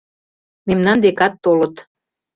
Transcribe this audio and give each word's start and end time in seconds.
Мемнан 0.67 0.97
декат 1.03 1.33
толыт. 1.43 1.75